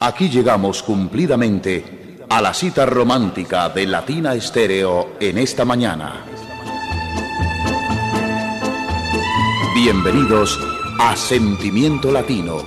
[0.00, 6.24] Aquí llegamos cumplidamente a la cita romántica de Latina Estéreo en esta mañana.
[9.74, 10.56] Bienvenidos
[11.00, 12.58] a Sentimiento Latino,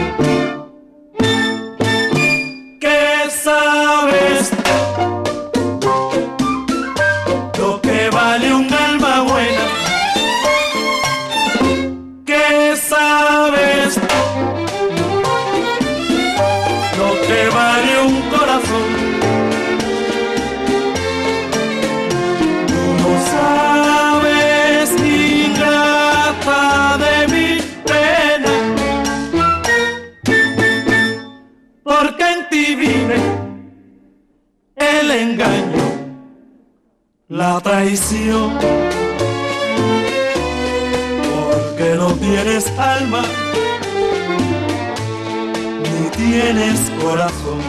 [2.79, 4.56] Que sabes
[37.38, 38.57] la traición,
[41.35, 43.22] porque no tienes alma
[45.84, 47.59] ni tienes corazón.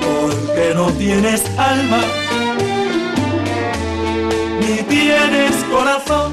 [0.00, 2.00] Porque no tienes alma,
[4.60, 6.32] ni tienes corazón.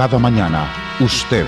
[0.00, 0.66] Cada mañana,
[0.98, 1.44] usted,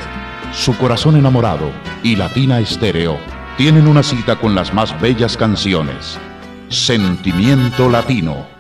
[0.53, 1.71] su corazón enamorado
[2.03, 3.17] y Latina Estéreo
[3.57, 6.19] tienen una cita con las más bellas canciones.
[6.69, 8.52] Sentimiento Latino.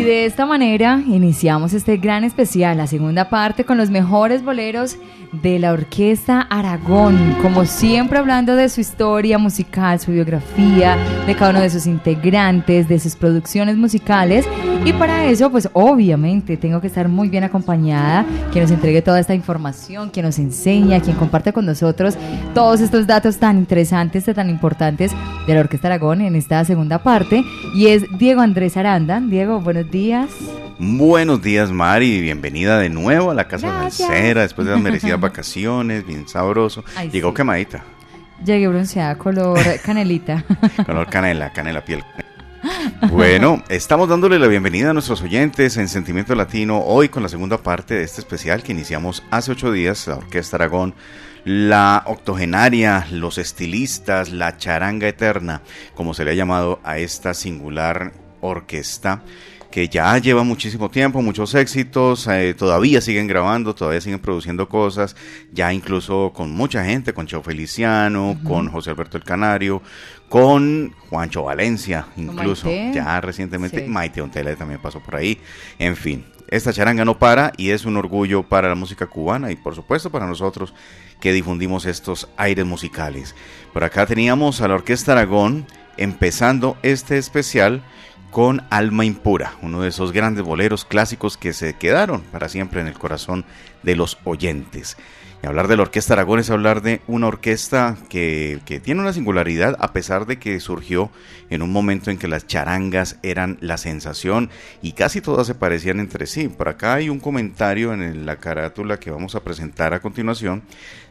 [0.00, 4.96] Y de esta manera iniciamos este gran especial, la segunda parte con los mejores boleros
[5.30, 10.96] de la Orquesta Aragón, como siempre hablando de su historia musical, su biografía,
[11.26, 14.46] de cada uno de sus integrantes, de sus producciones musicales.
[14.86, 19.20] Y para eso, pues obviamente tengo que estar muy bien acompañada, quien nos entregue toda
[19.20, 22.16] esta información, quien nos enseña, quien comparte con nosotros
[22.54, 25.12] todos estos datos tan interesantes, tan importantes
[25.46, 27.44] de la Orquesta Aragón en esta segunda parte.
[27.74, 29.20] Y es Diego Andrés Aranda.
[29.20, 29.99] Diego, buenos días.
[30.78, 32.22] Buenos días, Mari.
[32.22, 34.08] Bienvenida de nuevo a la Casa Gracias.
[34.08, 36.84] Salsera después de las merecidas vacaciones, bien sabroso.
[36.96, 37.34] Ay, Llegó sí.
[37.36, 37.84] quemadita,
[38.42, 40.42] Llegué bronceada, color canelita.
[40.86, 42.02] color canela, canela piel.
[43.10, 47.58] Bueno, estamos dándole la bienvenida a nuestros oyentes en Sentimiento Latino, hoy con la segunda
[47.58, 50.94] parte de este especial que iniciamos hace ocho días, la Orquesta Aragón,
[51.44, 55.62] la octogenaria, los estilistas, la charanga eterna,
[55.94, 58.12] como se le ha llamado a esta singular
[58.42, 59.22] orquesta
[59.70, 65.14] que ya lleva muchísimo tiempo, muchos éxitos, eh, todavía siguen grabando, todavía siguen produciendo cosas,
[65.52, 69.80] ya incluso con mucha gente, con Cheo Feliciano, con José Alberto el Canario,
[70.28, 75.38] con Juancho Valencia, incluso, ya recientemente, Maite Ontele también pasó por ahí,
[75.78, 79.56] en fin, esta charanga no para y es un orgullo para la música cubana y
[79.56, 80.74] por supuesto para nosotros
[81.20, 83.36] que difundimos estos aires musicales.
[83.72, 87.84] Por acá teníamos a la Orquesta Aragón empezando este especial
[88.30, 92.86] con Alma Impura, uno de esos grandes boleros clásicos que se quedaron para siempre en
[92.86, 93.44] el corazón
[93.82, 94.96] de los oyentes.
[95.42, 99.14] Y hablar de la Orquesta Aragón es hablar de una orquesta que, que, tiene una
[99.14, 101.10] singularidad a pesar de que surgió
[101.48, 104.50] en un momento en que las charangas eran la sensación
[104.82, 106.48] y casi todas se parecían entre sí.
[106.48, 110.62] Por acá hay un comentario en la carátula que vamos a presentar a continuación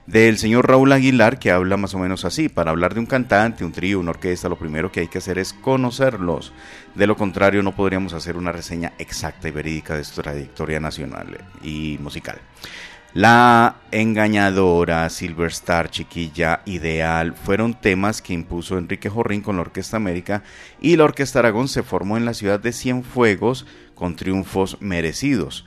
[0.06, 2.50] del señor Raúl Aguilar que habla más o menos así.
[2.50, 5.40] Para hablar de un cantante, un trío, una orquesta, lo primero que hay que hacer
[5.40, 6.54] es conocerlos.
[6.94, 11.36] De lo contrario no podríamos hacer una reseña exacta y verídica de su trayectoria nacional
[11.64, 12.40] y musical.
[13.16, 19.98] La engañadora, Silver Star, Chiquilla, Ideal fueron temas que impuso Enrique Jorrín con la Orquesta
[19.98, 20.44] América
[20.80, 23.66] y la Orquesta Aragón se formó en la ciudad de Cienfuegos
[23.96, 25.66] con triunfos merecidos.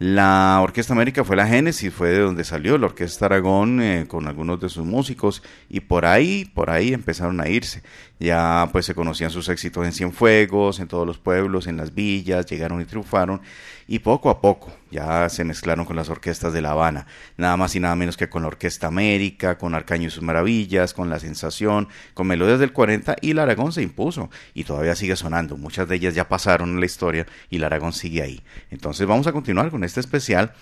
[0.00, 4.26] La Orquesta América fue la génesis, fue de donde salió la Orquesta Aragón eh, con
[4.26, 7.82] algunos de sus músicos y por ahí, por ahí empezaron a irse.
[8.20, 12.46] Ya pues se conocían sus éxitos en Cienfuegos, en todos los pueblos, en las villas,
[12.46, 13.40] llegaron y triunfaron
[13.88, 17.06] y poco a poco ya se mezclaron con las orquestas de La Habana,
[17.36, 20.94] nada más y nada menos que con la Orquesta América, con Arcaño y sus Maravillas,
[20.94, 25.16] con La Sensación, con Melodías del 40 y la Aragón se impuso y todavía sigue
[25.16, 28.42] sonando, muchas de ellas ya pasaron en la historia y la Aragón sigue ahí.
[28.70, 30.52] Entonces vamos a continuar con este especial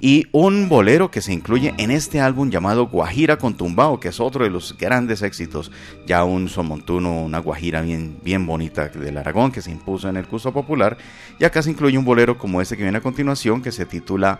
[0.00, 4.20] y un bolero que se incluye en este álbum llamado Guajira con Tumbao, que es
[4.20, 5.72] otro de los grandes éxitos,
[6.06, 6.48] ya un
[6.96, 10.96] una guajira bien, bien bonita del Aragón que se impuso en el curso popular
[11.38, 14.38] y acá se incluye un bolero como este que viene a continuación que se titula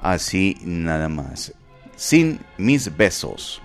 [0.00, 1.52] así nada más.
[1.96, 3.62] Sin mis besos.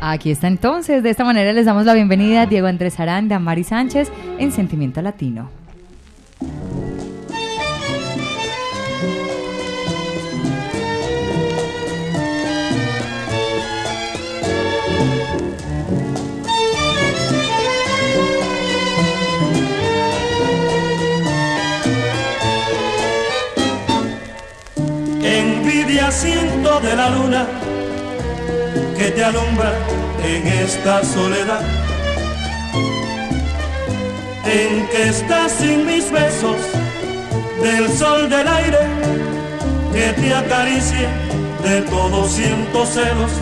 [0.00, 3.64] Aquí está entonces, de esta manera les damos la bienvenida a Diego Andrés Aranda, Mari
[3.64, 5.50] Sánchez en Sentimiento Latino.
[26.10, 27.46] Siento de la luna
[28.96, 29.72] que te alumbra
[30.24, 31.60] en esta soledad.
[34.44, 36.56] En que estás sin mis besos,
[37.62, 38.78] del sol del aire,
[39.92, 41.08] que te acaricie,
[41.64, 43.32] de todo siento celos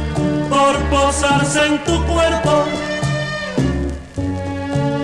[0.48, 2.64] por posarse en tu cuerpo.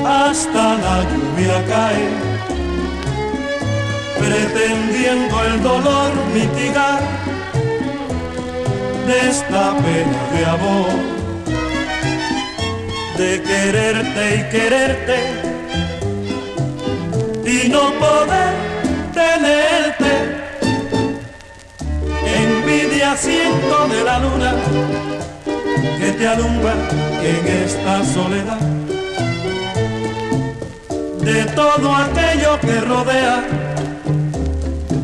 [0.07, 2.30] Hasta la lluvia cae,
[4.21, 7.01] pretendiendo el dolor mitigar
[9.07, 10.93] de esta pena de amor,
[13.17, 15.17] de quererte y quererte
[17.47, 18.55] y no poder
[19.15, 20.13] tenerte.
[22.43, 24.55] Envidia siento de la luna
[25.99, 26.75] que te alumbra
[27.23, 28.61] en esta soledad.
[31.21, 33.60] De todo aquello que rodea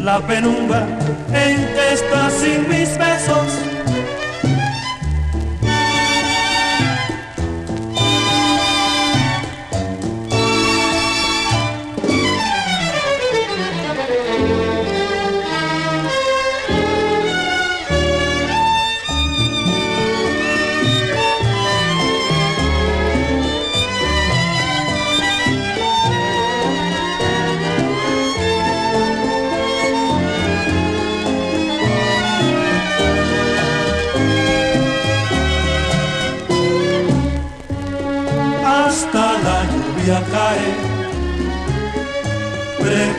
[0.07, 0.87] la penumbra
[1.33, 3.66] en que estás sin mis besos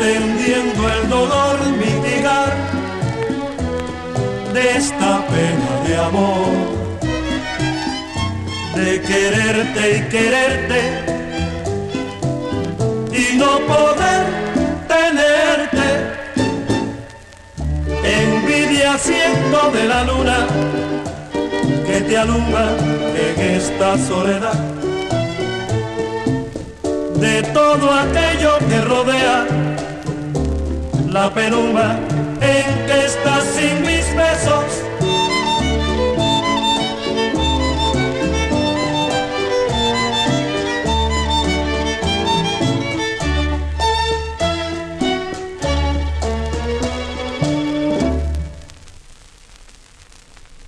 [0.08, 2.56] pretendiendo el dolor mitigar
[4.54, 6.48] de esta pena de amor,
[8.76, 10.82] de quererte y quererte
[13.12, 14.26] y no poder
[14.88, 15.88] tenerte.
[18.04, 20.48] Envidia siento de la luna
[21.86, 22.70] que te alumbra
[23.26, 24.60] en esta soledad
[27.16, 29.67] de todo aquello que rodea
[31.18, 32.00] la
[32.42, 34.66] en que estás sin mis besos.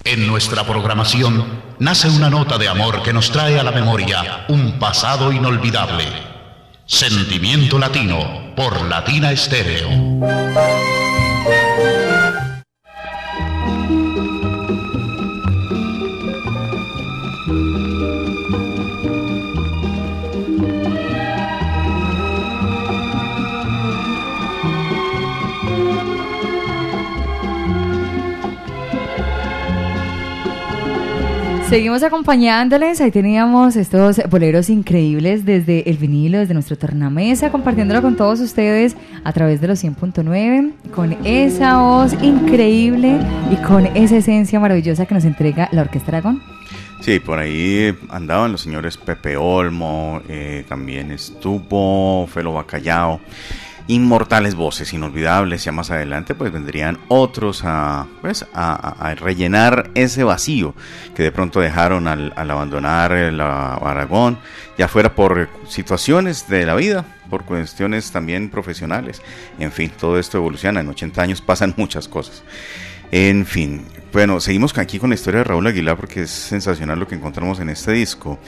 [0.04, 1.46] En nuestra programación
[1.78, 6.06] nace una nota de amor que nos trae a la memoria un pasado inolvidable.
[6.88, 10.99] Sentimiento latino por Latina Estéreo.
[31.70, 38.16] Seguimos acompañándoles, ahí teníamos estos boleros increíbles desde el vinilo, desde nuestro tornamesa, compartiéndolo con
[38.16, 43.20] todos ustedes a través de los 100.9, con esa voz increíble
[43.52, 46.42] y con esa esencia maravillosa que nos entrega la Orquesta Aragón.
[47.02, 53.22] Sí, por ahí andaban los señores Pepe Olmo, eh, también estuvo Felo Bacallao
[53.90, 55.64] inmortales voces inolvidables.
[55.64, 60.74] Ya más adelante pues vendrían otros a, pues, a, rellenar ese vacío
[61.16, 64.38] que de pronto dejaron al, abandonar el Aragón,
[64.78, 69.22] ya fuera por situaciones de la vida, por cuestiones también profesionales.
[69.58, 70.80] En fin, todo esto evoluciona.
[70.80, 72.44] En 80 años pasan muchas cosas.
[73.12, 77.08] En fin, bueno, seguimos aquí con la historia de Raúl Aguilar porque es sensacional lo
[77.08, 78.40] que encontramos en este disco.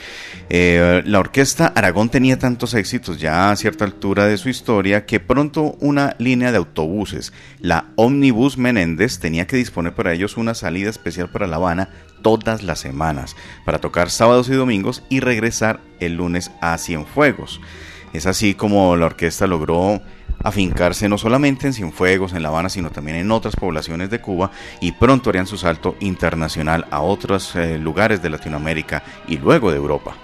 [0.49, 5.19] Eh, la orquesta Aragón tenía tantos éxitos ya a cierta altura de su historia que
[5.19, 10.89] pronto una línea de autobuses, la Omnibus Menéndez, tenía que disponer para ellos una salida
[10.89, 11.89] especial para La Habana
[12.23, 17.61] todas las semanas, para tocar sábados y domingos y regresar el lunes a Cienfuegos.
[18.13, 20.01] Es así como la orquesta logró
[20.43, 24.51] afincarse no solamente en Cienfuegos, en La Habana, sino también en otras poblaciones de Cuba
[24.79, 29.77] y pronto harían su salto internacional a otros eh, lugares de Latinoamérica y luego de
[29.77, 30.15] Europa.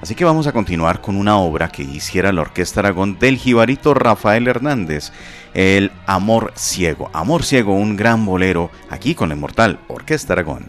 [0.00, 3.94] Así que vamos a continuar con una obra que hiciera la Orquesta Aragón del jibarito
[3.94, 5.12] Rafael Hernández,
[5.54, 7.10] el Amor Ciego.
[7.14, 10.66] Amor Ciego, un gran bolero, aquí con la inmortal Orquesta Aragón.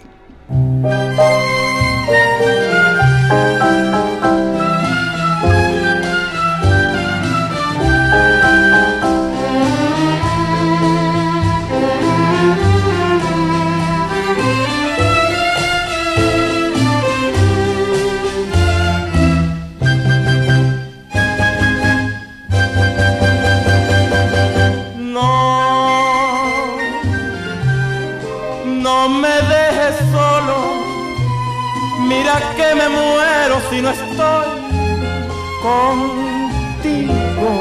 [35.65, 37.51] Contigo.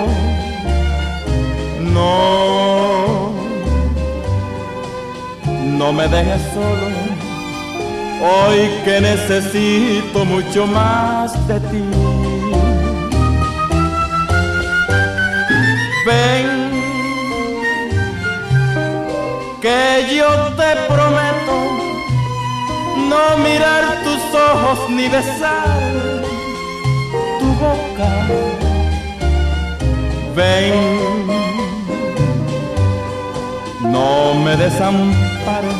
[1.97, 3.33] No,
[5.79, 6.89] no me dejes solo,
[8.31, 11.85] hoy que necesito mucho más de ti.
[16.07, 16.49] Ven,
[19.63, 19.83] que
[20.17, 20.31] yo
[20.61, 21.57] te prometo
[23.11, 26.34] no mirar tus ojos ni besar
[30.37, 30.75] Ven,
[33.93, 35.77] no me desampares,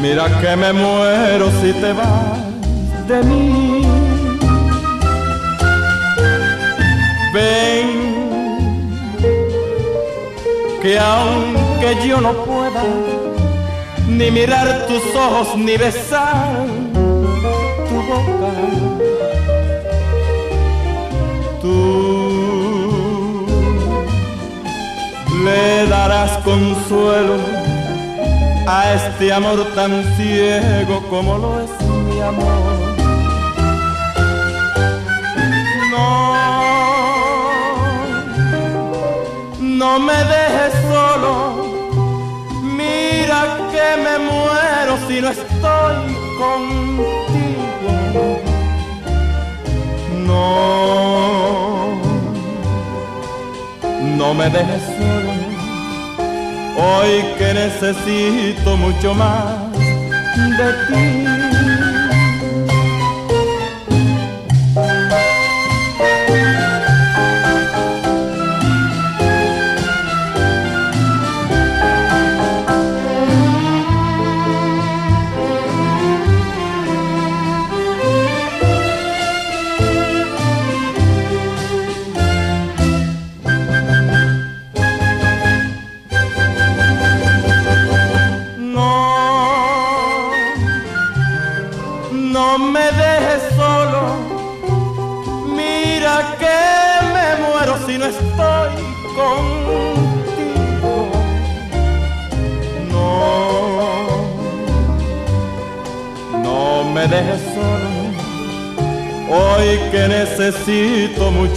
[0.00, 2.38] mira que me muero si te vas
[3.08, 3.82] de mí.
[7.34, 7.88] Ven,
[10.80, 12.82] que aunque yo no pueda,
[14.08, 16.66] ni mirar tus ojos, ni besar
[17.88, 19.11] tu boca.
[26.44, 27.36] Consuelo
[28.66, 31.70] a este amor tan ciego como lo es
[32.06, 32.78] mi amor.
[35.90, 36.34] No,
[39.60, 41.72] no me dejes solo
[43.72, 45.96] que me muero si no estoy
[46.38, 48.24] contigo.
[50.26, 52.00] No,
[54.18, 55.31] no me dejes solo,
[56.76, 59.72] hoy que necesito mucho más
[60.58, 61.31] de ti.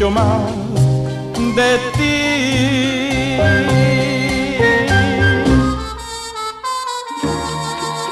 [0.06, 0.52] Mucho más
[1.56, 3.40] de ti.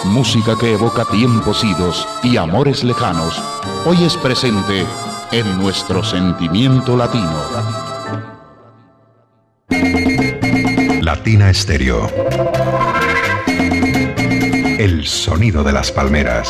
[0.05, 3.41] Música que evoca tiempos idos y amores lejanos,
[3.85, 4.85] hoy es presente
[5.31, 7.41] en nuestro sentimiento latino.
[11.01, 12.07] Latina Estéreo.
[14.77, 16.49] El sonido de las palmeras.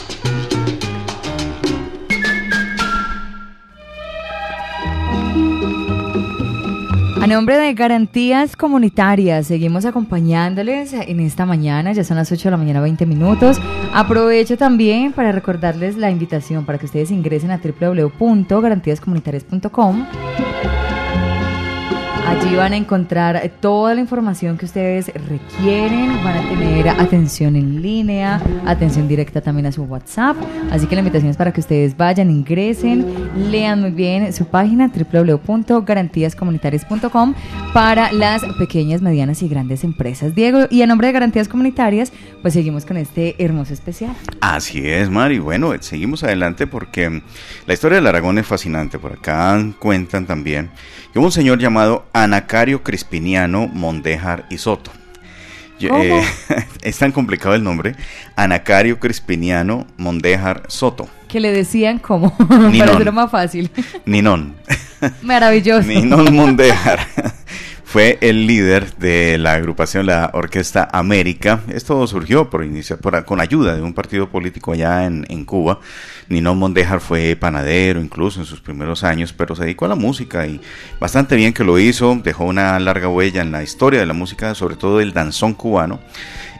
[7.25, 12.51] A nombre de Garantías Comunitarias, seguimos acompañándoles en esta mañana, ya son las 8 de
[12.51, 13.57] la mañana, 20 minutos.
[13.95, 20.05] Aprovecho también para recordarles la invitación para que ustedes ingresen a www.garantíascomunitarias.com.
[22.27, 27.83] Allí van a encontrar toda la información que ustedes requieren, van a tener atención en
[27.83, 30.35] línea, atención directa también a su WhatsApp.
[30.71, 33.05] Así que la invitación es para que ustedes vayan, ingresen,
[33.51, 37.35] lean muy bien su página www.garantíascomunitarias.com
[37.73, 40.33] para las pequeñas, medianas y grandes empresas.
[40.33, 44.15] Diego, y a nombre de Garantías Comunitarias, pues seguimos con este hermoso especial.
[44.41, 45.37] Así es, Mari.
[45.37, 47.21] Bueno, seguimos adelante porque mm,
[47.67, 48.97] la historia del Aragón es fascinante.
[48.97, 50.71] Por acá cuentan también
[51.13, 54.89] que un señor llamado Anacario Crispiniano Mondéjar y Soto.
[55.79, 56.01] Yo- ¿Cómo?
[56.01, 56.23] eh,
[56.81, 57.93] es tan complicado el nombre.
[58.37, 61.09] Anacario Crispiniano Mondéjar Soto.
[61.27, 63.69] Que le decían como, para hacerlo más fácil.
[64.05, 64.55] Ninón.
[65.23, 65.85] Maravilloso.
[65.87, 66.99] Ninón Mondéjar
[67.95, 71.61] fue el líder de la agrupación, la Orquesta América.
[71.69, 75.79] Esto surgió por inicia- por- con ayuda de un partido político allá en, en Cuba.
[76.27, 80.45] Ninón Mondéjar fue panadero incluso en sus primeros años, pero se dedicó a la música
[80.45, 80.59] y
[80.99, 82.19] bastante bien que lo hizo.
[82.21, 86.01] Dejó una larga huella en la historia de la música, sobre todo del danzón cubano.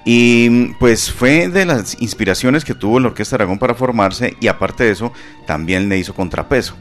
[0.08, 4.84] Y pues fue de las inspiraciones que tuvo la Orquesta Aragón para formarse y aparte
[4.84, 5.12] de eso
[5.48, 6.76] también le hizo contrapeso.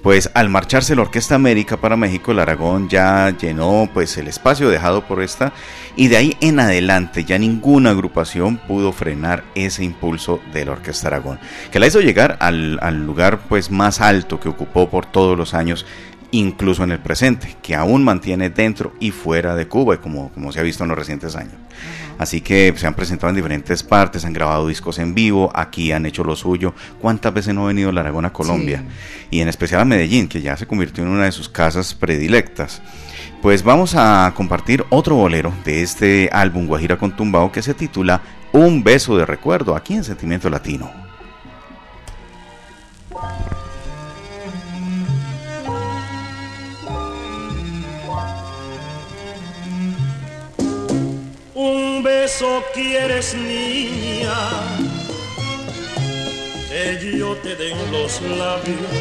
[0.00, 4.70] Pues al marcharse la Orquesta América para México, el Aragón ya llenó pues el espacio
[4.70, 5.52] dejado por esta
[5.96, 11.08] y de ahí en adelante ya ninguna agrupación pudo frenar ese impulso de la Orquesta
[11.08, 11.40] Aragón,
[11.72, 15.52] que la hizo llegar al, al lugar pues más alto que ocupó por todos los
[15.52, 15.84] años
[16.30, 20.60] incluso en el presente, que aún mantiene dentro y fuera de Cuba, como, como se
[20.60, 21.54] ha visto en los recientes años.
[22.18, 26.04] Así que se han presentado en diferentes partes, han grabado discos en vivo, aquí han
[26.04, 26.74] hecho lo suyo.
[27.00, 28.84] ¿Cuántas veces no ha venido la Aragón a Colombia?
[29.30, 32.82] Y en especial a Medellín, que ya se convirtió en una de sus casas predilectas.
[33.40, 38.20] Pues vamos a compartir otro bolero de este álbum Guajira con Tumbao que se titula
[38.52, 40.90] Un beso de recuerdo, aquí en Sentimiento Latino.
[51.60, 54.32] Un beso quieres niña,
[56.68, 58.94] que yo te den los labios.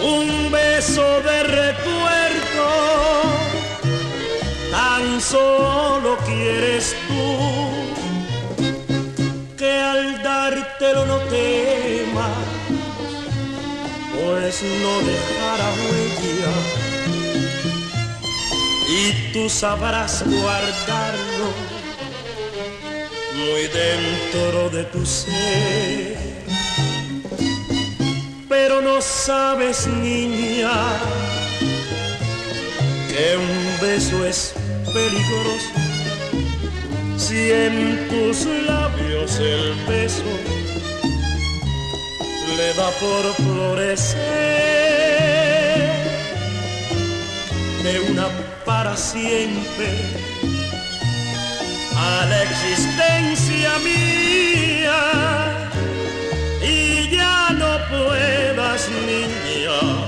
[0.00, 2.68] Un beso de recuerdo,
[4.70, 7.38] tan solo quieres tú,
[9.58, 12.38] que al dártelo no temas,
[14.14, 16.91] pues no dejará huella
[18.94, 21.48] y tú sabrás guardarlo
[23.36, 26.18] muy dentro de tu ser.
[28.48, 30.72] Pero no sabes, niña,
[33.08, 34.52] que un beso es
[34.92, 35.72] peligroso
[37.16, 40.32] si en tus labios el beso
[42.56, 44.22] le da por florecer
[47.82, 48.28] de una
[48.64, 49.88] para siempre.
[51.96, 55.00] A la existencia mía.
[56.62, 60.02] Y ya no puedas niña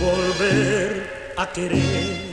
[0.00, 2.25] volver a querer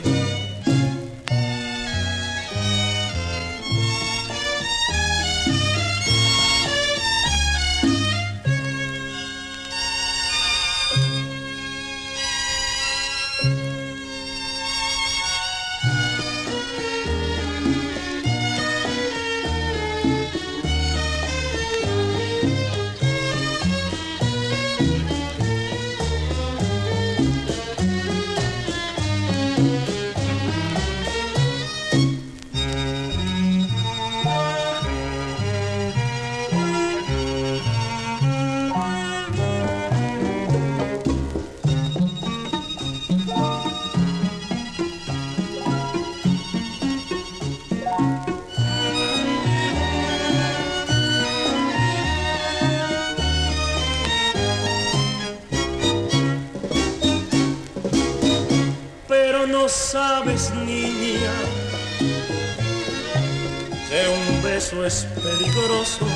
[65.38, 66.06] peligroso.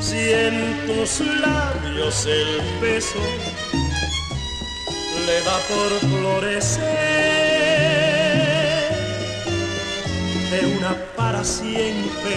[0.00, 3.20] Si en tus labios el beso
[5.26, 6.84] le da por florecer.
[10.50, 12.36] De una para siempre.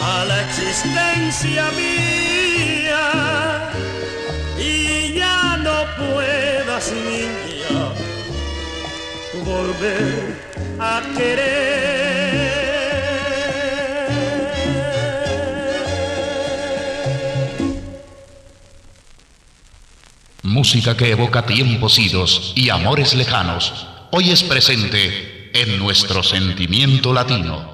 [0.00, 3.04] A la existencia mía.
[4.58, 7.92] Y ya no puedas niña
[9.44, 10.36] volver
[10.78, 12.51] a querer
[20.62, 27.71] Música que evoca tiempos idos y amores lejanos, hoy es presente en nuestro sentimiento latino.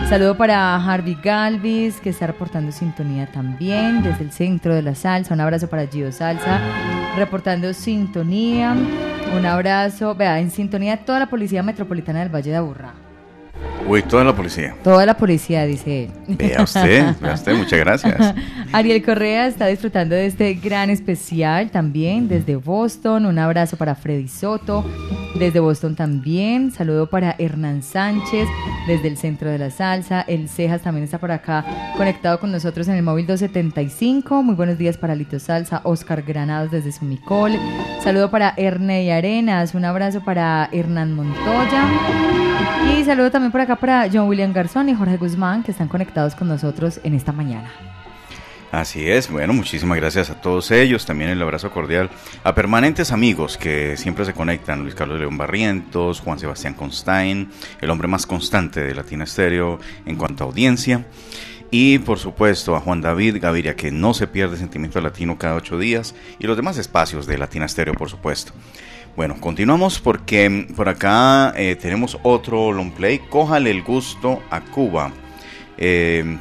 [0.09, 5.35] Saludo para Harvey Galvis, que está reportando sintonía también desde el centro de la salsa.
[5.35, 6.61] Un abrazo para Gio Salsa,
[7.17, 8.77] reportando sintonía.
[9.37, 13.08] Un abrazo, vea, en sintonía toda la Policía Metropolitana del Valle de Aburrá.
[13.89, 14.75] Uy, toda la policía.
[14.85, 16.37] Toda la policía, dice él.
[16.37, 18.35] Vea usted, vea usted, muchas gracias.
[18.73, 23.25] Ariel Correa está disfrutando de este gran especial también desde Boston.
[23.25, 24.85] Un abrazo para Freddy Soto,
[25.39, 26.71] desde Boston también.
[26.71, 28.47] Saludo para Hernán Sánchez,
[28.87, 30.21] desde el centro de la salsa.
[30.21, 31.65] El Cejas también está por acá
[31.97, 34.43] conectado con nosotros en el móvil 275.
[34.43, 35.81] Muy buenos días para Lito Salsa.
[35.85, 37.53] Oscar Granados desde Sumicol.
[38.05, 39.75] Saludo para Erney Arenas.
[39.75, 41.87] Un abrazo para Hernán Montoya.
[42.97, 46.35] Y saludo también por acá para John William Garzón y Jorge Guzmán, que están conectados
[46.35, 47.71] con nosotros en esta mañana.
[48.71, 52.11] Así es, bueno, muchísimas gracias a todos ellos, también el abrazo cordial
[52.45, 57.49] a permanentes amigos que siempre se conectan, Luis Carlos León Barrientos, Juan Sebastián Constain,
[57.81, 61.07] el hombre más constante de Latina Estéreo en cuanto a audiencia,
[61.71, 65.79] y por supuesto a Juan David Gaviria, que no se pierde Sentimiento Latino cada ocho
[65.79, 68.53] días, y los demás espacios de Latina Estéreo, por supuesto.
[69.19, 75.11] Bueno, continuamos porque por acá eh, tenemos otro long play, Cójale el gusto a Cuba.
[75.77, 76.39] Eh,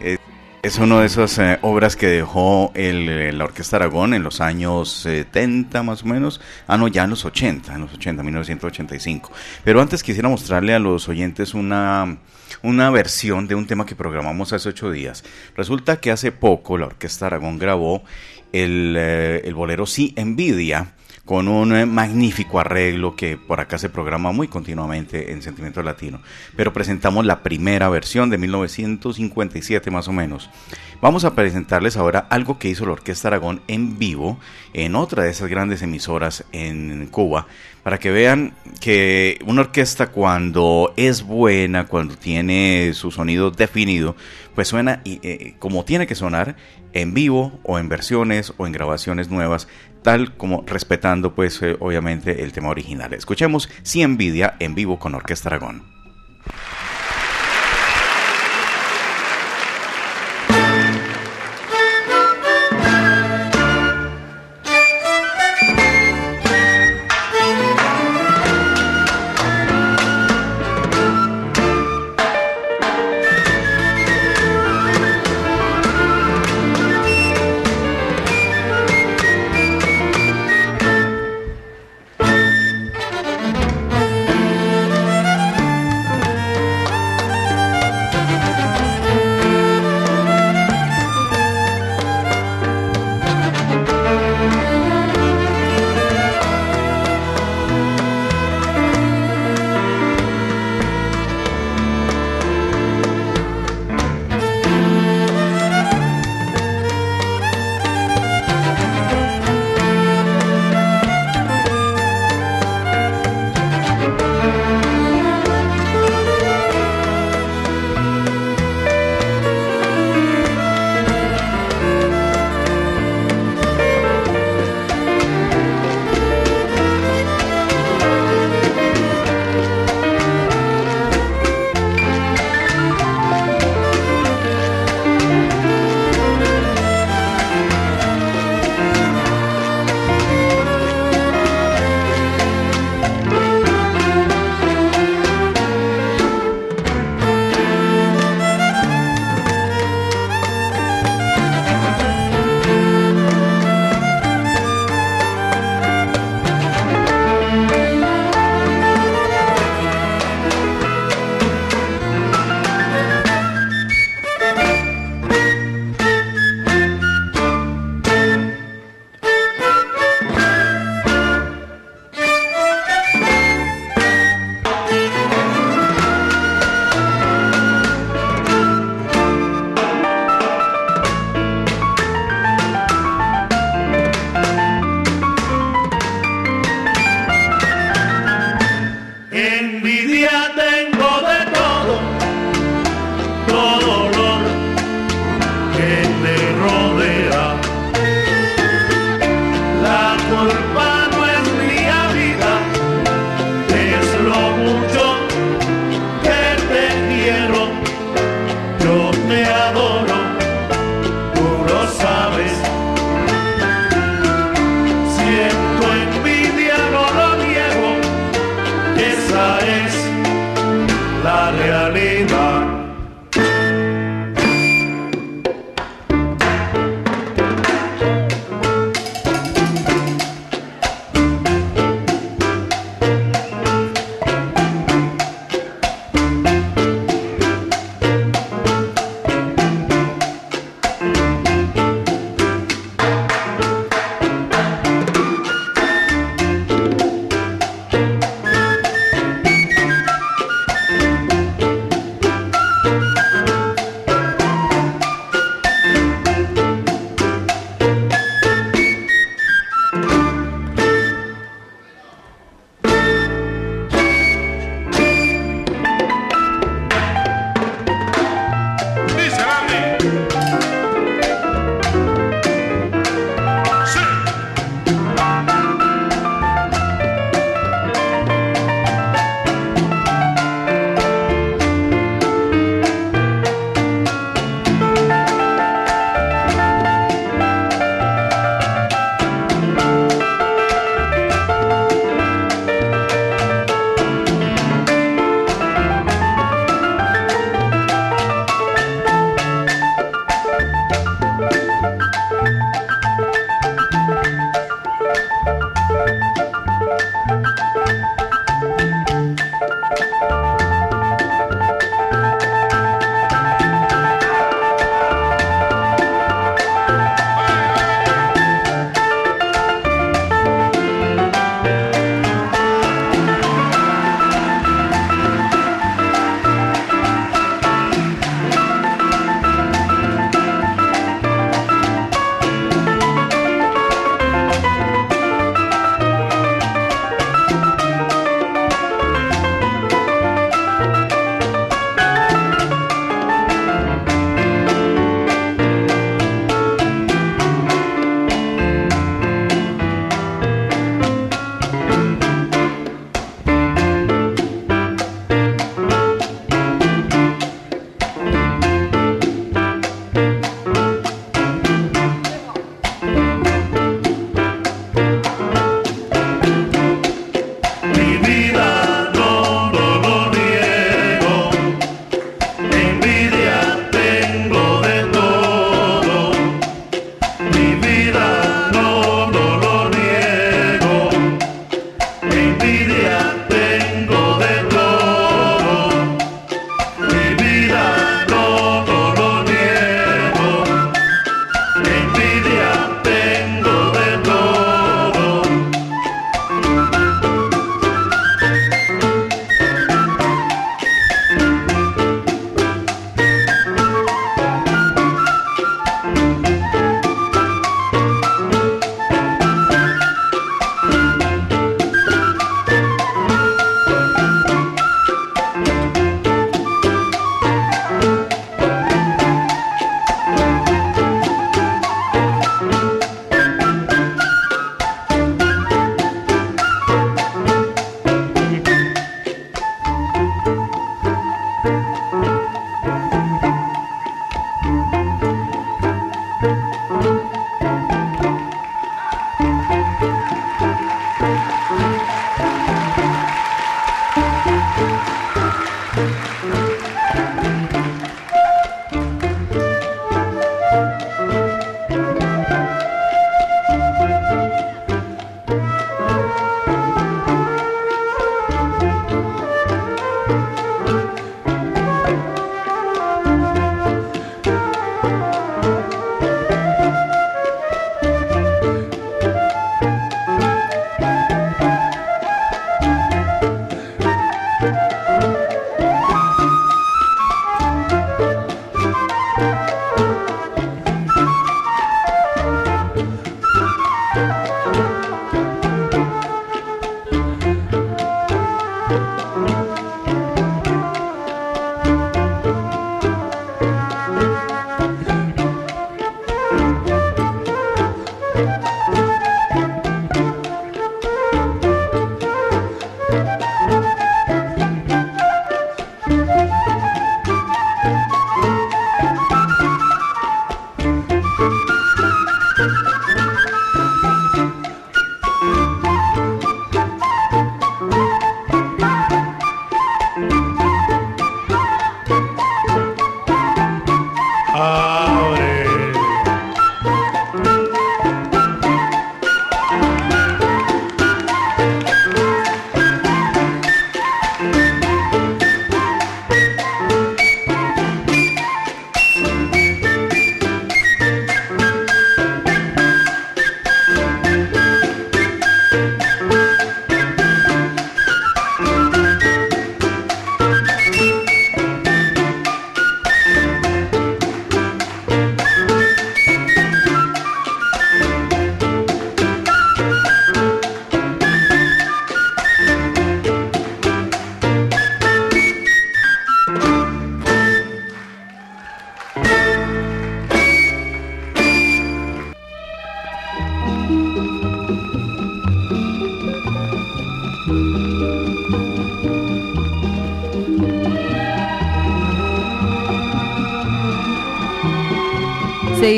[0.00, 0.16] eh,
[0.62, 6.02] es una de esas obras que dejó la Orquesta Aragón en los años 70 más
[6.02, 6.40] o menos.
[6.66, 9.30] Ah, no, ya en los 80, en los 80, 1985.
[9.62, 12.16] Pero antes quisiera mostrarle a los oyentes una,
[12.62, 15.24] una versión de un tema que programamos hace ocho días.
[15.54, 18.02] Resulta que hace poco la Orquesta Aragón grabó
[18.50, 20.94] el bolero Sí Envidia
[21.28, 26.22] con un eh, magnífico arreglo que por acá se programa muy continuamente en Sentimiento Latino.
[26.56, 30.48] Pero presentamos la primera versión de 1957 más o menos.
[31.02, 34.38] Vamos a presentarles ahora algo que hizo la Orquesta Aragón en vivo
[34.72, 37.46] en otra de esas grandes emisoras en Cuba,
[37.82, 44.16] para que vean que una orquesta cuando es buena, cuando tiene su sonido definido,
[44.54, 46.56] pues suena eh, como tiene que sonar
[46.92, 49.68] en vivo o en versiones o en grabaciones nuevas
[50.02, 53.12] tal como respetando pues eh, obviamente el tema original.
[53.14, 55.82] Escuchemos Si Envidia en vivo con Orquesta Aragón.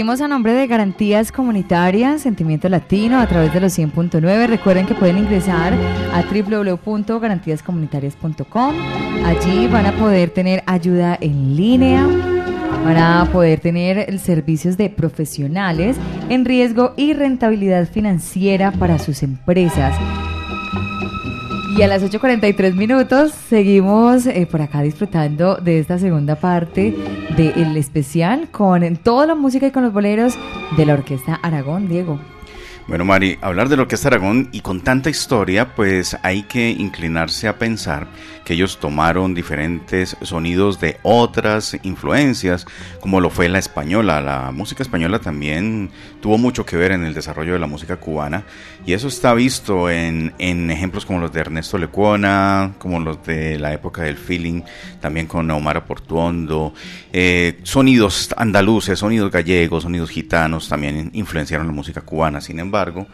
[0.00, 4.46] Seguimos a nombre de Garantías Comunitarias, Sentimiento Latino, a través de los 100.9.
[4.46, 5.74] Recuerden que pueden ingresar
[6.14, 8.74] a www.garantíascomunitarias.com.
[9.26, 12.06] Allí van a poder tener ayuda en línea,
[12.82, 15.98] van a poder tener servicios de profesionales
[16.30, 19.94] en riesgo y rentabilidad financiera para sus empresas.
[21.76, 26.94] Y a las 8.43 minutos seguimos eh, por acá disfrutando de esta segunda parte
[27.36, 30.36] del especial con toda la música y con los boleros
[30.76, 32.18] de la Orquesta Aragón, Diego.
[32.90, 37.46] Bueno, Mari, hablar de la Orquesta Aragón y con tanta historia, pues hay que inclinarse
[37.46, 38.08] a pensar
[38.44, 42.66] que ellos tomaron diferentes sonidos de otras influencias,
[42.98, 44.20] como lo fue la española.
[44.20, 45.90] La música española también
[46.20, 48.42] tuvo mucho que ver en el desarrollo de la música cubana,
[48.86, 53.72] y eso está visto en, ejemplos como los de Ernesto Lecuona, como los de la
[53.72, 54.62] época del feeling,
[55.00, 56.72] también con Omar Portuondo.
[57.12, 62.40] Eh, sonidos andaluces, sonidos gallegos, sonidos gitanos también influenciaron la música cubana.
[62.40, 63.06] Sin embargo,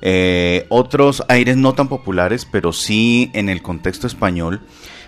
[0.00, 4.62] eh, otros aires no tan populares, pero sí en el contexto español,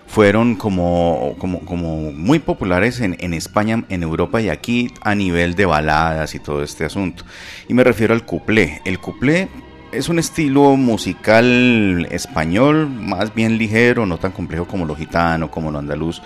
[0.07, 5.55] fueron como, como, como muy populares en, en, España, en Europa y aquí a nivel
[5.55, 7.25] de baladas y todo este asunto.
[7.67, 8.83] Y me refiero al cuplé.
[8.85, 9.49] El cuplé
[9.93, 15.71] es un estilo musical español, más bien ligero, no tan complejo como lo gitano, como
[15.71, 16.23] lo andaluz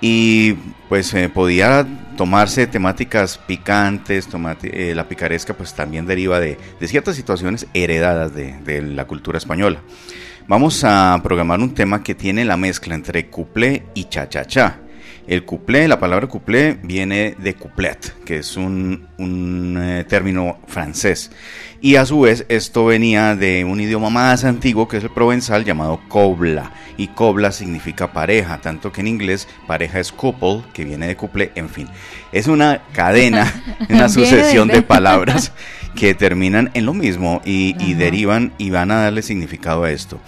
[0.00, 0.52] y
[0.88, 1.86] pues eh, podía
[2.16, 4.28] tomarse temáticas picantes,
[4.62, 9.80] eh, la picaresca pues también deriva de, ciertas situaciones heredadas de, la cultura española.
[10.46, 14.80] Vamos a programar un tema que tiene la mezcla entre cuplé y cha-cha-cha.
[15.28, 19.06] El cuplé, la palabra cuplé viene de couplet, que es un,
[19.78, 21.30] eh, término francés.
[21.82, 25.66] Y a su vez esto venía de un idioma más antiguo que es el provenzal
[25.66, 26.72] llamado cobla.
[26.96, 31.52] Y cobla significa pareja, tanto que en inglés pareja es couple, que viene de couple,
[31.56, 31.88] en fin.
[32.32, 33.52] Es una cadena,
[33.90, 35.52] una sucesión de palabras
[35.94, 40.18] que terminan en lo mismo y, y derivan y van a darle significado a esto.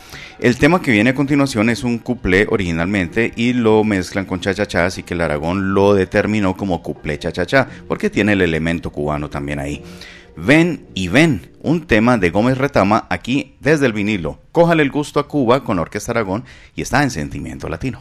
[0.40, 4.86] El tema que viene a continuación es un cuplé originalmente y lo mezclan con cha-cha-cha,
[4.86, 9.58] así que el Aragón lo determinó como cuplé cha-cha-cha, porque tiene el elemento cubano también
[9.58, 9.82] ahí.
[10.36, 14.40] Ven y ven, un tema de Gómez Retama aquí desde el vinilo.
[14.50, 18.00] Cójale el gusto a Cuba con Orquesta Aragón y está en Sentimiento Latino.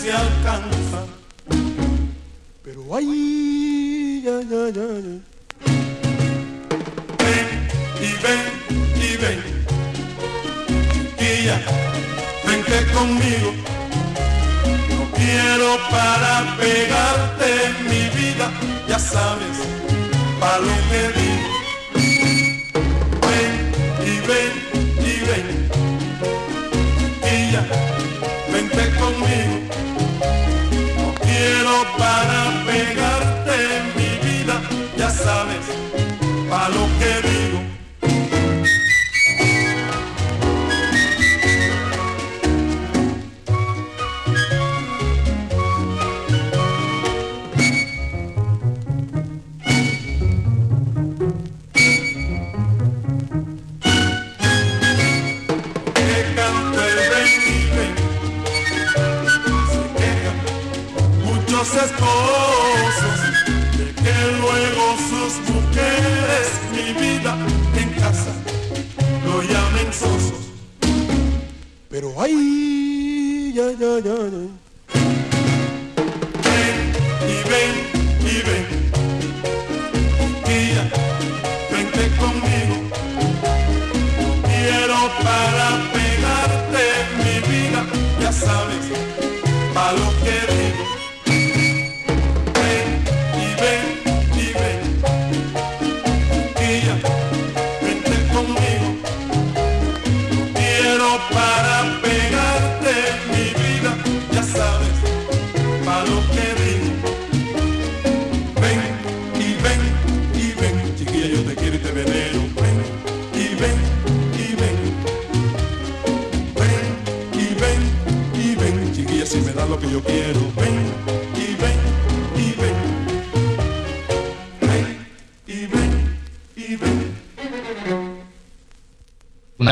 [0.00, 1.00] Se alcanza.
[2.62, 5.22] Pero ay, ay, ay, ay.
[7.22, 7.48] Ven
[8.00, 8.44] y ven
[8.96, 9.40] y ven.
[11.44, 11.60] Ya,
[12.46, 13.50] vente conmigo.
[14.96, 17.50] No quiero para pegarte
[17.90, 18.50] mi vida,
[18.88, 19.56] ya sabes,
[20.40, 21.54] para lo que digo
[23.26, 23.52] ven
[24.06, 24.52] y ven
[25.00, 25.63] y ven.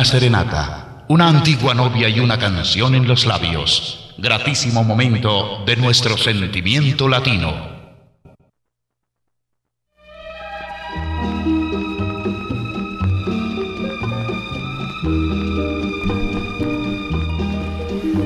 [0.04, 4.10] Serenata, una antigua novia y una canción en los labios.
[4.18, 7.71] Gratísimo momento de nuestro sentimiento latino.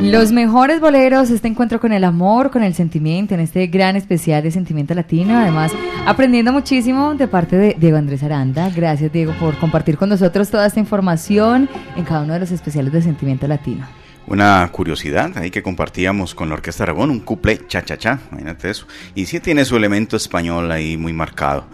[0.06, 4.40] Los mejores boleros, este encuentro con el amor, con el sentimiento, en este gran especial
[4.40, 5.36] de Sentimiento Latino.
[5.36, 5.72] Además,
[6.06, 8.70] aprendiendo muchísimo de parte de Diego Andrés Aranda.
[8.70, 12.92] Gracias, Diego, por compartir con nosotros toda esta información en cada uno de los especiales
[12.92, 13.84] de Sentimiento Latino.
[14.28, 18.86] Una curiosidad ahí que compartíamos con la Orquesta Aragón, un couple cha-cha-cha, imagínate eso.
[19.16, 21.66] Y sí tiene su elemento español ahí muy marcado.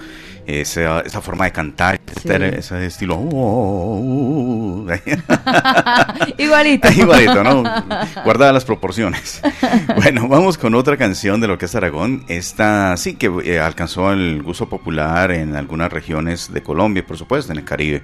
[0.47, 2.28] Esa, esa forma de cantar, Sí.
[2.28, 3.16] ese, estilo.
[3.16, 4.86] "Oh, uh",
[6.38, 6.88] Igualito.
[6.97, 7.62] Igualito, ¿no?
[8.24, 9.40] Guardadas las proporciones.
[10.03, 12.24] Bueno, vamos con otra canción de la Orquesta Aragón.
[12.28, 17.53] Esta sí que eh, alcanzó el gusto popular en algunas regiones de Colombia, por supuesto,
[17.53, 18.03] en el Caribe.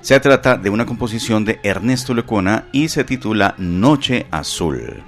[0.00, 5.02] Se trata de una composición de Ernesto Lecuona y se titula Noche Azul.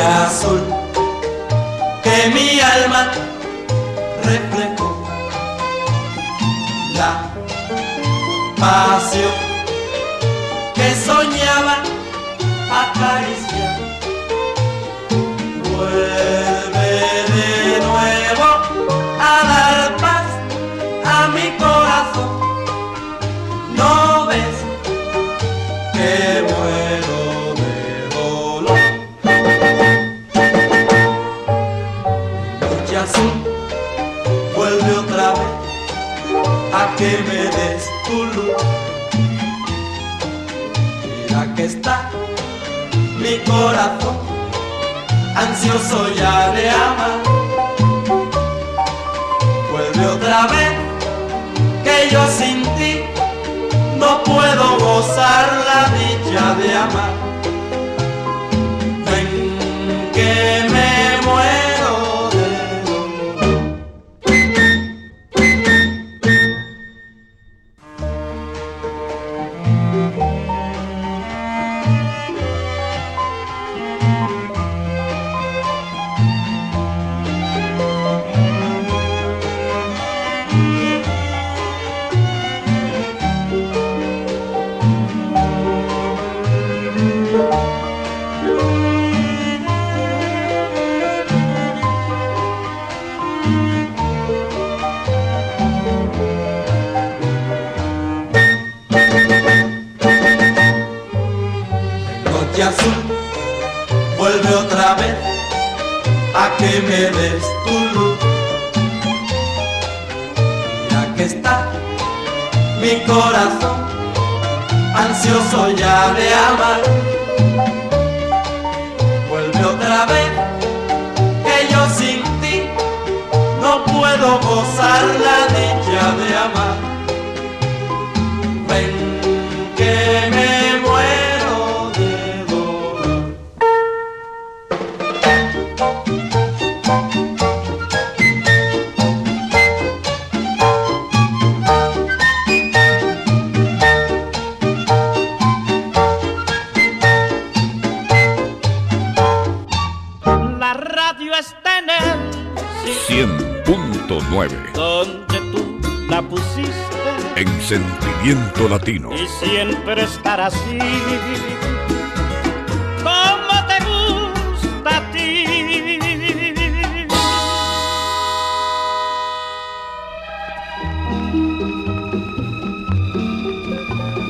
[0.00, 0.60] Azul
[2.02, 3.10] que mi alma
[4.24, 5.06] reflejó
[6.94, 7.12] la
[8.58, 9.34] pasión
[10.74, 11.76] que soñaba
[12.82, 13.51] acariciar
[37.02, 38.62] que me des tu luz.
[41.04, 41.96] Mira que está
[43.22, 44.16] mi corazón
[45.34, 47.18] ansioso ya de amar.
[49.72, 50.72] Vuelve otra vez
[51.84, 52.92] que yo sin ti
[53.98, 55.61] no puedo gozar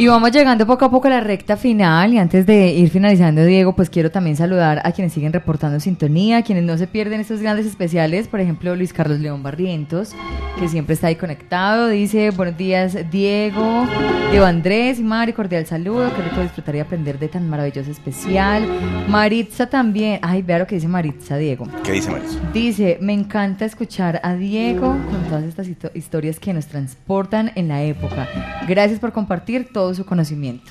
[0.03, 3.45] Y vamos llegando poco a poco a la recta final y antes de ir finalizando,
[3.45, 7.21] Diego, pues quiero también saludar a quienes siguen reportando sintonía, a quienes no se pierden
[7.21, 10.17] estos grandes especiales, por ejemplo Luis Carlos León Barrientos,
[10.59, 13.87] que siempre está ahí conectado, dice buenos días Diego,
[14.33, 18.67] Diego Andrés y Mari, cordial saludo, que rico disfrutar y aprender de tan maravilloso especial.
[19.07, 21.69] Maritza también, ay, vea lo que dice Maritza, Diego.
[21.85, 22.39] ¿Qué dice Maris?
[22.53, 27.83] Dice, me encanta escuchar a Diego con todas estas historias que nos transportan en la
[27.83, 28.27] época.
[28.67, 30.71] Gracias por compartir su conocimiento.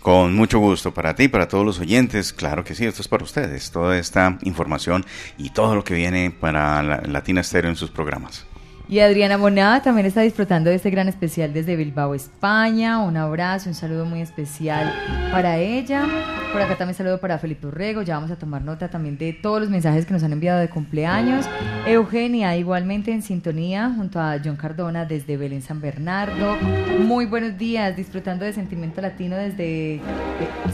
[0.00, 2.32] Con mucho gusto para ti, para todos los oyentes.
[2.32, 3.70] Claro que sí, esto es para ustedes.
[3.70, 5.04] Toda esta información
[5.38, 8.44] y todo lo que viene para la- Latina Stereo en sus programas.
[8.92, 12.98] Y Adriana Monada también está disfrutando de este gran especial desde Bilbao, España.
[12.98, 14.92] Un abrazo, un saludo muy especial
[15.32, 16.04] para ella.
[16.52, 18.02] Por acá también saludo para Felipe Urrego.
[18.02, 20.68] Ya vamos a tomar nota también de todos los mensajes que nos han enviado de
[20.68, 21.46] cumpleaños.
[21.86, 26.58] Eugenia, igualmente en sintonía, junto a John Cardona desde Belén San Bernardo.
[27.00, 30.00] Muy buenos días, disfrutando de Sentimiento Latino desde eh,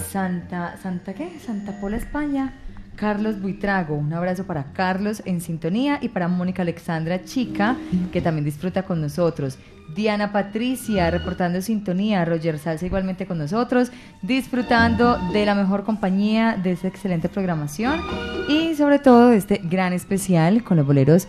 [0.09, 1.39] Santa, ¿Santa qué?
[1.39, 2.53] Santa Pola, España.
[2.99, 7.77] Carlos Buitrago, un abrazo para Carlos en sintonía y para Mónica Alexandra Chica,
[8.13, 9.57] que también disfruta con nosotros.
[9.95, 13.91] Diana Patricia reportando sintonía, Roger Salsa igualmente con nosotros,
[14.21, 18.03] disfrutando de la mejor compañía, de esta excelente programación
[18.49, 21.29] y sobre todo de este gran especial con los boleros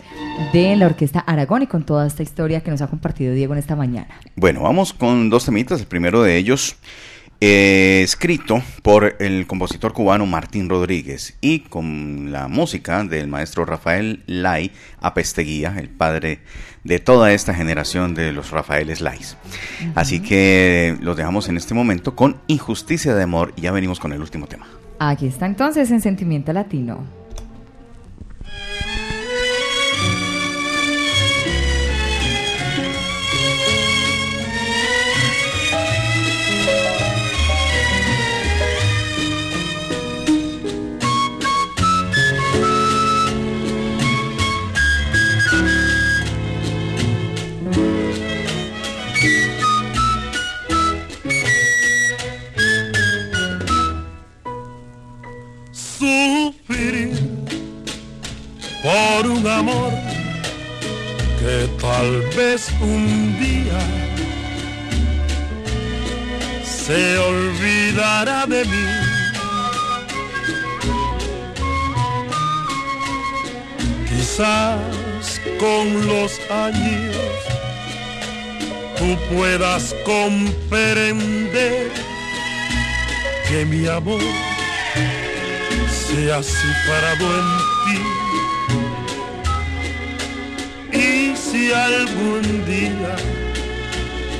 [0.52, 3.60] de la Orquesta Aragón y con toda esta historia que nos ha compartido Diego en
[3.60, 4.08] esta mañana.
[4.36, 5.80] Bueno, vamos con dos temitas.
[5.80, 6.76] El primero de ellos,
[7.40, 14.22] eh, escrito por el compositor cubano Martín Rodríguez y con la música del maestro Rafael
[14.26, 16.40] Lai Apesteguía, el padre
[16.84, 19.36] de toda esta generación de los Rafaeles Lais.
[19.94, 24.12] Así que los dejamos en este momento con Injusticia de Amor y ya venimos con
[24.12, 24.66] el último tema.
[24.98, 27.19] Aquí está entonces en Sentimiento Latino.
[62.52, 63.80] Vez un día
[66.64, 68.86] se olvidará de mí.
[74.08, 77.16] Quizás con los años
[78.98, 81.90] tú puedas comprender
[83.48, 84.22] que mi amor
[86.02, 87.59] se ha separado en
[91.50, 93.16] si algún día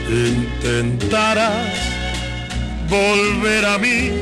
[0.08, 1.66] intentaras
[2.88, 4.12] volver a mí,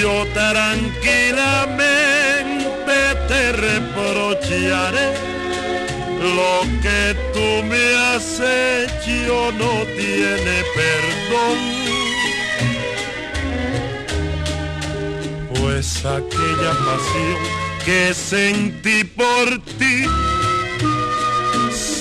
[0.00, 2.96] yo tranquilamente
[3.28, 5.12] te reprocharé
[6.36, 11.58] lo que tú me has hecho no tiene perdón.
[15.60, 17.40] pues aquella pasión
[17.84, 20.06] que sentí por ti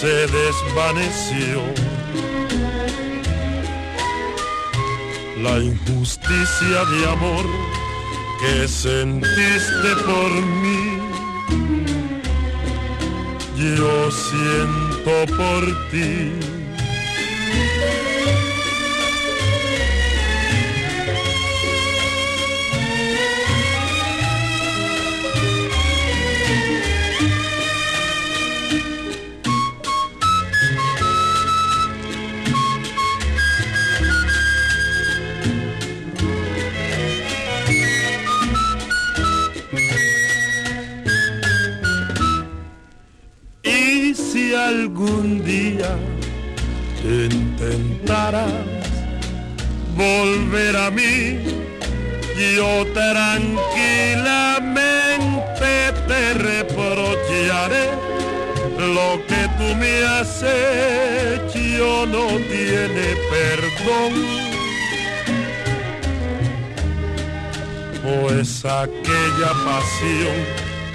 [0.02, 1.62] se desvaneció.
[5.44, 7.46] La injusticia de amor
[8.42, 10.32] que sentiste por
[10.64, 10.98] mí,
[13.56, 16.52] yo siento por ti.
[45.42, 45.98] Algún día
[47.04, 48.52] intentaras
[49.96, 51.40] volver a mí,
[52.56, 57.90] yo tranquilamente te reprocharé
[58.78, 64.14] lo que tú me has hecho no tiene perdón.
[68.04, 70.38] Pues aquella pasión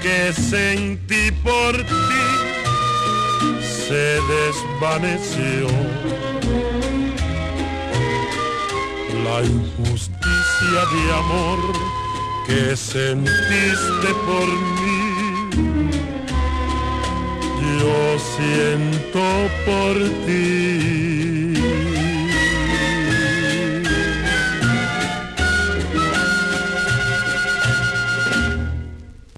[0.03, 2.36] que sentí por ti
[3.89, 5.69] se desvaneció.
[9.25, 11.59] La injusticia de amor
[12.47, 14.49] que sentiste por
[14.81, 15.03] mí,
[17.81, 19.25] yo siento
[19.67, 19.95] por
[20.27, 21.55] ti.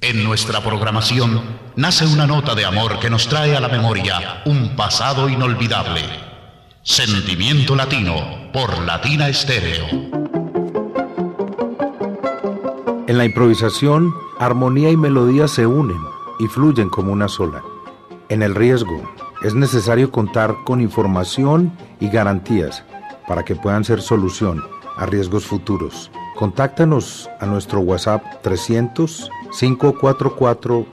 [0.00, 4.74] En nuestra programación nace una nota de amor que nos trae a la memoria un
[4.74, 6.00] pasado inolvidable.
[6.82, 9.86] Sentimiento Latino por Latina Estéreo.
[13.06, 16.00] En la improvisación, armonía y melodía se unen
[16.40, 17.62] y fluyen como una sola.
[18.28, 19.00] En el riesgo,
[19.44, 22.82] es necesario contar con información y garantías
[23.28, 24.64] para que puedan ser solución
[24.96, 26.10] a riesgos futuros.
[26.34, 30.84] Contáctanos a nuestro WhatsApp 300 544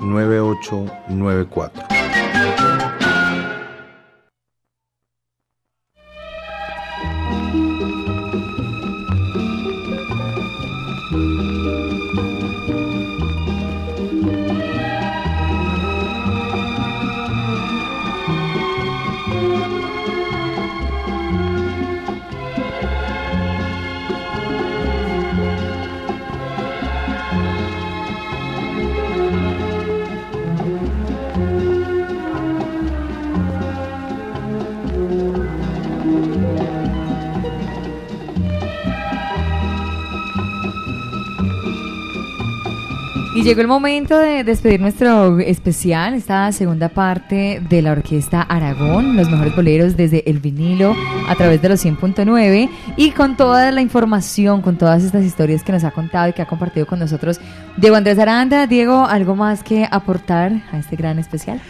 [43.45, 49.29] llegó el momento de despedir nuestro especial, esta segunda parte de la Orquesta Aragón, los
[49.29, 50.95] mejores boleros desde el vinilo
[51.29, 52.67] a través de los 100.9
[52.97, 56.41] y con toda la información, con todas estas historias que nos ha contado y que
[56.41, 57.39] ha compartido con nosotros
[57.77, 58.65] Diego Andrés Aranda.
[58.65, 61.61] Diego, ¿algo más que aportar a este gran especial?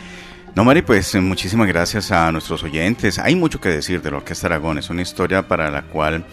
[0.55, 3.19] No, Mari, pues eh, muchísimas gracias a nuestros oyentes.
[3.19, 4.77] Hay mucho que decir de la Orquesta Aragón.
[4.77, 6.23] Es una historia para la cual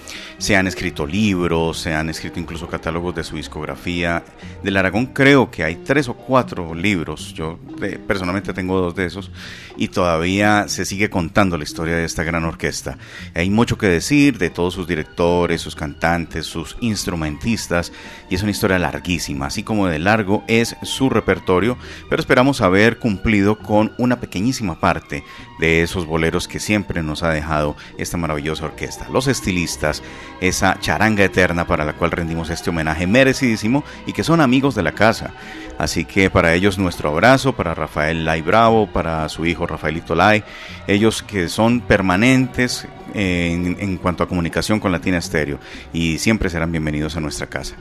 [0.43, 4.25] se han escrito libros, se han escrito incluso catálogos de su discografía.
[4.65, 7.33] Del Aragón creo que hay tres o cuatro libros.
[7.33, 9.31] Yo eh, personalmente tengo dos de esos
[9.77, 12.99] y todavía se sigue contando la historia de esta gran orquesta.
[13.37, 17.93] Hay mucho que decir de todos sus directores, sus cantantes, sus instrumentistas
[18.29, 19.47] y es una historia larguísima.
[19.47, 21.79] Así como de largo es su repertorio,
[22.11, 25.23] pero esperamos haber cumplido con una pequeñísima parte
[25.63, 29.09] de esos boleros que siempre nos ha dejado esta maravillosa orquesta.
[29.09, 30.03] Los estilistas,
[30.41, 34.83] esa charanga eterna para la cual rendimos este homenaje merecidísimo y que son amigos de
[34.83, 35.35] la casa.
[35.79, 40.43] Así que para ellos nuestro abrazo, para Rafael Lai Bravo, para su hijo Rafaelito Lai,
[40.89, 45.59] ellos que son permanentes en, cuanto a comunicación con Latina Estéreo
[45.93, 47.77] y siempre serán bienvenidos a nuestra casa.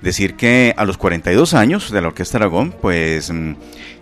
[0.00, 3.32] Decir que a los 42 años de la Orquesta Aragón, pues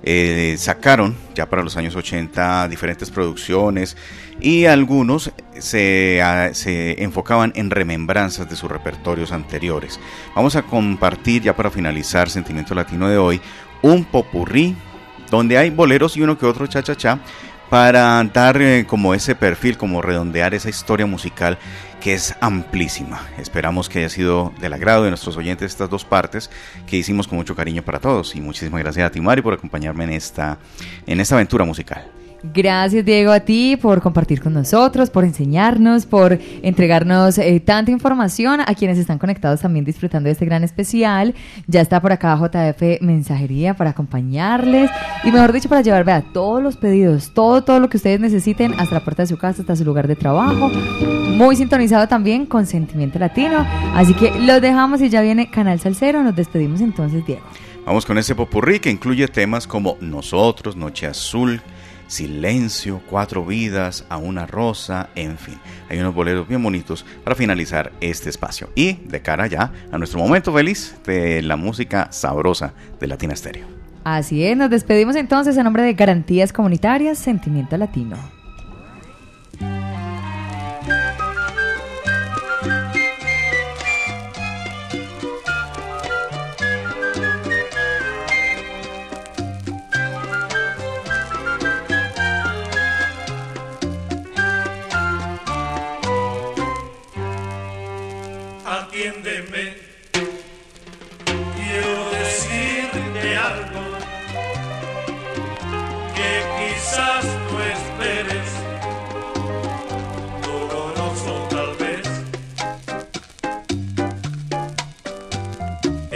[0.02, 3.96] eh, sacaron ya para los años 80 diferentes producciones
[4.40, 6.20] y algunos se,
[6.52, 10.00] se, enfocaban en remembranzas de sus repertorios anteriores.
[10.34, 13.40] Vamos a compartir ya para finalizar Sentimiento Latino de hoy
[13.82, 14.76] un popurrí
[15.30, 17.18] donde hay boleros y uno que otro cha-cha-cha
[17.72, 21.56] para dar eh, como ese perfil, como redondear esa historia musical
[22.02, 23.26] que es amplísima.
[23.38, 26.50] Esperamos que haya sido del agrado de nuestros oyentes estas dos partes
[26.86, 30.04] que hicimos con mucho cariño para todos y muchísimas gracias a ti Mari por acompañarme
[30.04, 30.58] en esta,
[31.06, 32.04] en esta aventura musical.
[32.42, 38.60] Gracias Diego a ti por compartir con nosotros, por enseñarnos, por entregarnos eh, tanta información
[38.60, 41.34] a quienes están conectados también disfrutando de este gran especial.
[41.68, 44.90] Ya está por acá JF Mensajería para acompañarles
[45.22, 48.74] y mejor dicho para llevar a todos los pedidos, todo, todo lo que ustedes necesiten
[48.80, 50.68] hasta la puerta de su casa, hasta su lugar de trabajo.
[50.68, 53.64] Muy sintonizado también con Sentimiento Latino.
[53.94, 56.22] Así que los dejamos y ya viene Canal Salcero.
[56.24, 57.42] Nos despedimos entonces Diego.
[57.84, 61.60] Vamos con ese popurrí que incluye temas como Nosotros, Noche Azul,
[62.12, 65.58] Silencio, Cuatro Vidas, A una Rosa, en fin.
[65.88, 68.68] Hay unos boleros bien bonitos para finalizar este espacio.
[68.74, 73.66] Y de cara ya a nuestro momento feliz de la música sabrosa de Latina Stereo.
[74.04, 78.18] Así es, nos despedimos entonces en nombre de Garantías Comunitarias Sentimiento Latino.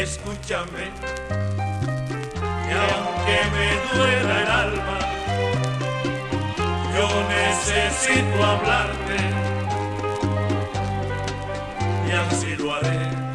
[0.06, 0.92] Escúchame,
[2.64, 4.98] que aunque me duela el alma,
[6.94, 9.16] yo necesito hablarte
[12.06, 13.25] y así lo haré.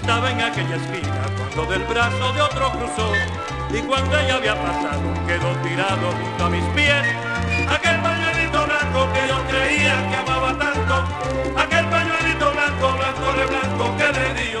[0.00, 3.12] estaba en aquella esquina cuando del brazo de otro cruzó
[3.70, 7.04] y cuando ella había pasado quedó tirado junto a mis pies.
[7.68, 10.94] Aquel pañuelito blanco que yo creía que amaba tanto,
[11.60, 14.60] aquel pañuelito blanco, blanco de blanco que le dio.